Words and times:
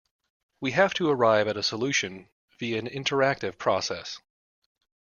We 0.61 0.71
have 0.71 0.95
to 0.95 1.11
arrive 1.11 1.47
at 1.47 1.57
a 1.57 1.61
solution 1.61 2.27
via 2.57 2.79
an 2.79 2.87
interactive 2.87 3.59
process. 3.59 4.19